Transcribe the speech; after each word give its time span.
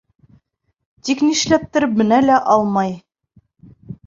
Тик, 1.09 1.21
нишләптер, 1.27 1.85
менә 2.01 2.19
лә 2.25 2.39
алмай. 2.55 2.97